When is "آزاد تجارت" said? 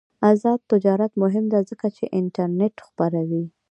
0.31-1.11